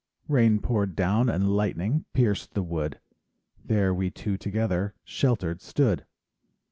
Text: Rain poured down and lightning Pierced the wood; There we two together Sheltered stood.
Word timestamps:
Rain 0.27 0.57
poured 0.59 0.95
down 0.95 1.29
and 1.29 1.55
lightning 1.55 2.05
Pierced 2.13 2.55
the 2.55 2.63
wood; 2.63 2.99
There 3.63 3.93
we 3.93 4.09
two 4.09 4.35
together 4.35 4.95
Sheltered 5.03 5.61
stood. 5.61 6.07